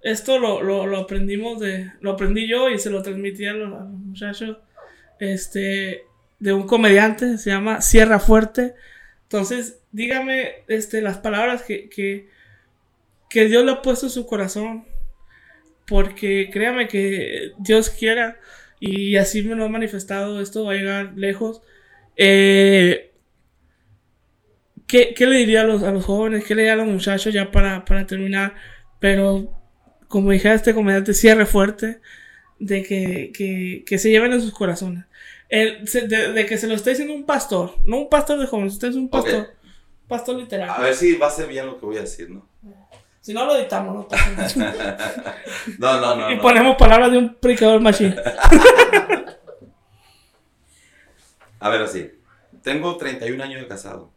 [0.00, 1.92] Esto lo, lo, aprendimos de.
[2.00, 4.58] Lo aprendí yo y se lo transmití a los, a los muchachos.
[5.20, 6.04] Este.
[6.40, 8.74] De un comediante, se llama Sierra Fuerte.
[9.24, 12.28] Entonces, dígame este, las palabras que, que,
[13.28, 14.84] que Dios le ha puesto en su corazón.
[15.86, 18.38] Porque créame que Dios quiera.
[18.78, 20.40] Y así me lo ha manifestado.
[20.40, 21.60] Esto va a llegar lejos.
[22.16, 23.07] Eh,
[24.88, 26.44] ¿qué, qué le diría a los, a los jóvenes?
[26.44, 28.54] ¿Qué le diría a los muchachos ya para, para terminar?
[28.98, 29.52] Pero
[30.08, 32.00] como dijera este comediante, cierre fuerte
[32.58, 35.04] de que, que, que se lleven en sus corazones.
[35.48, 38.72] El- de, de que se lo esté diciendo un pastor, no un pastor de jóvenes,
[38.74, 39.48] usted es un pastor, Ok.
[40.08, 40.82] pastor A literal.
[40.82, 42.48] ver si va a ser bien lo que voy a decir, ¿no?
[43.20, 44.08] Si no lo editamos, no.
[45.78, 46.30] No, no, no.
[46.32, 46.42] Y no.
[46.42, 48.16] ponemos palabras de un predicador machine.
[51.60, 52.10] A ver, así.
[52.62, 54.12] Tengo 31 años de casado.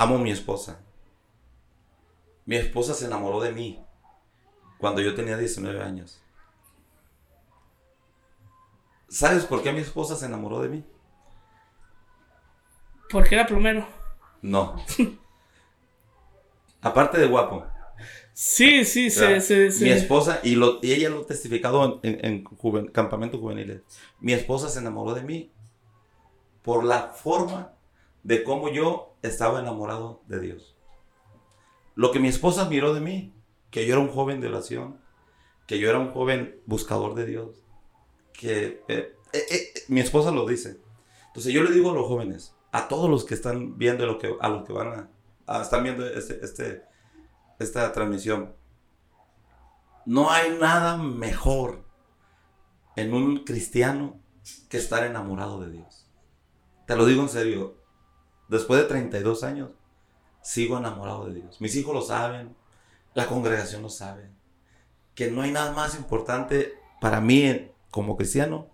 [0.00, 0.80] Amo a mi esposa.
[2.46, 3.84] Mi esposa se enamoró de mí
[4.78, 6.22] cuando yo tenía 19 años.
[9.08, 10.84] ¿Sabes por qué mi esposa se enamoró de mí?
[13.10, 13.86] Porque era plomero.
[14.40, 14.76] No.
[16.80, 17.66] Aparte de guapo.
[18.32, 22.14] Sí, sí, se, se, se- Mi esposa, y, lo, y ella lo ha testificado en,
[22.20, 23.82] en, en juven- campamentos juveniles.
[24.20, 25.50] Mi esposa se enamoró de mí
[26.62, 27.72] por la forma
[28.22, 30.76] de cómo yo estaba enamorado de Dios.
[31.94, 33.34] Lo que mi esposa miró de mí,
[33.70, 35.00] que yo era un joven de oración,
[35.66, 37.64] que yo era un joven buscador de Dios,
[38.32, 40.80] que eh, eh, eh, mi esposa lo dice.
[41.26, 44.48] Entonces yo le digo a los jóvenes, a todos los que están viendo lo a
[44.48, 45.10] los que van a,
[45.46, 46.82] a- están viendo este, este,
[47.58, 48.54] esta transmisión,
[50.06, 51.84] no hay nada mejor
[52.96, 54.20] en un cristiano
[54.70, 56.06] que estar enamorado de Dios.
[56.86, 57.76] Te lo digo en serio,
[58.48, 59.70] después de 32 años,
[60.42, 61.60] sigo enamorado de Dios.
[61.60, 62.56] Mis hijos lo saben,
[63.14, 64.30] la congregación lo sabe,
[65.14, 68.68] que no hay nada más importante para mí como cristiano,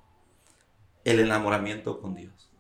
[1.05, 2.51] el enamoramiento con Dios.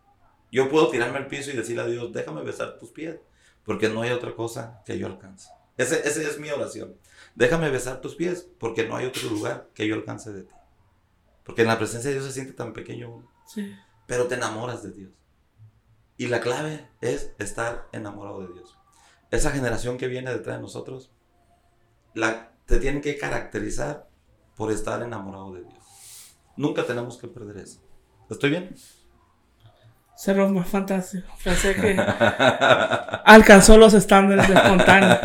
[0.52, 3.18] Yo puedo tirarme al piso y decirle a Dios, déjame besar tus pies,
[3.64, 5.48] porque no hay otra cosa que yo alcance.
[5.76, 6.96] Esa es mi oración.
[7.34, 10.54] Déjame besar tus pies, porque no hay otro lugar que yo alcance de ti.
[11.42, 13.76] Porque en la presencia de Dios se siente tan pequeño Sí.
[14.06, 15.10] Pero te enamoras de Dios.
[16.16, 18.78] Y la clave es estar enamorado de Dios.
[19.30, 21.10] Esa generación que viene detrás de nosotros,
[22.14, 24.08] la, te tiene que caracterizar
[24.56, 26.36] por estar enamorado de Dios.
[26.56, 27.80] Nunca tenemos que perder eso.
[28.30, 28.74] ¿Estoy bien?
[30.16, 31.26] Cerró más fantástico.
[31.42, 31.96] Pensé que
[33.24, 35.18] alcanzó los estándares de espontáneo.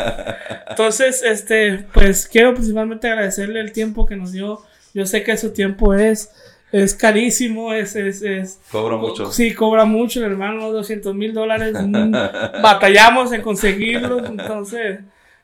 [0.68, 4.62] Entonces, este, pues quiero principalmente agradecerle el tiempo que nos dio.
[4.96, 6.32] Yo sé que su tiempo es,
[6.72, 9.32] es carísimo, es, es, es Cobra mucho.
[9.32, 11.74] Sí, cobra mucho, hermano, 200 mil dólares.
[12.62, 14.30] batallamos en conseguirlos.
[14.30, 15.00] Entonces,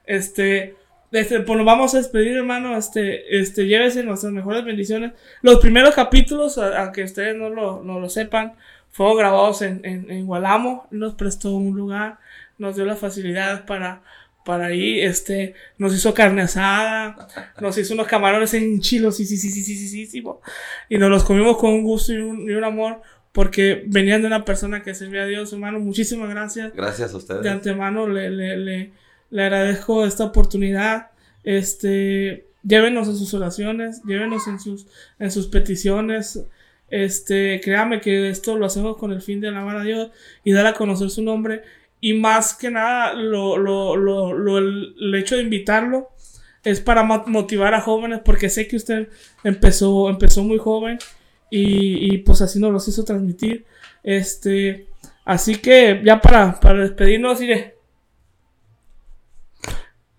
[0.05, 0.75] este,
[1.11, 2.77] este, pues nos vamos a despedir, hermano.
[2.77, 5.13] Este, este, llévese nuestras mejores bendiciones.
[5.41, 8.53] Los primeros capítulos, aunque ustedes no lo, no lo sepan,
[8.91, 12.19] fueron grabados en, en, en Gualamo, nos prestó un lugar,
[12.57, 14.03] nos dio la facilidad para,
[14.45, 17.27] para ir, este, nos hizo carne asada,
[17.59, 20.23] nos hizo unos camarones en chilos, sí, sí, sí, sí, sí, sí, sí,
[20.87, 24.27] y nos los comimos con un gusto y un, y un amor, porque venían de
[24.27, 26.73] una persona que servía a Dios, hermano, muchísimas gracias.
[26.75, 27.41] Gracias a ustedes.
[27.41, 28.91] De antemano le, le, le,
[29.31, 31.07] le agradezco esta oportunidad,
[31.43, 34.85] este, llévenos en sus oraciones, llévenos en sus,
[35.17, 36.45] en sus peticiones,
[36.91, 40.11] este, créame que esto lo hacemos con el fin de alabar a Dios
[40.43, 41.63] y dar a conocer su nombre.
[42.05, 46.11] Y más que nada, lo, lo, lo, el, hecho de invitarlo
[46.63, 49.09] es para motivar a jóvenes, porque sé que usted
[49.43, 50.99] empezó, empezó muy joven
[51.49, 53.65] y, y pues así nos los hizo transmitir.
[54.03, 54.85] Este,
[55.25, 57.75] así que ya para, para despedirnos, iré.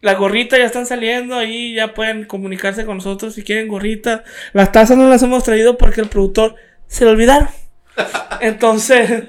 [0.01, 4.25] La gorrita ya están saliendo ahí, ya pueden comunicarse con nosotros si quieren gorrita.
[4.53, 6.57] Las tazas no las hemos traído porque el productor
[6.89, 7.49] se le olvidaron.
[8.41, 9.23] Entonces,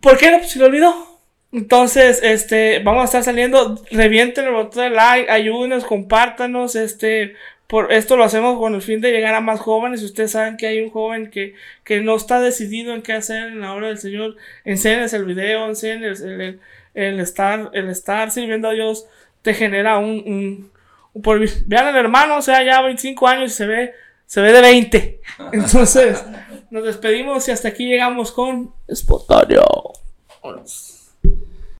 [0.00, 0.44] ¿por qué no?
[0.44, 1.08] Se le olvidó.
[1.52, 3.82] Entonces, este, vamos a estar saliendo.
[3.90, 6.76] Revienten el botón de like, ayúdenos, compártanos.
[6.76, 7.34] Este,
[7.66, 10.00] por esto lo hacemos con el fin de llegar a más jóvenes.
[10.00, 13.48] Si ustedes saben que hay un joven que, que no está decidido en qué hacer
[13.48, 16.60] en la hora del Señor, enséñenles el video, enséñenles el,
[16.94, 19.06] el, estar, el estar sirviendo a Dios
[19.42, 20.70] te genera un,
[21.14, 23.94] un, por, vean al hermano, o sea, ya 25 años y se ve,
[24.26, 25.20] se ve de 20.
[25.52, 26.24] Entonces,
[26.70, 29.64] nos despedimos y hasta aquí llegamos con Espontáneo.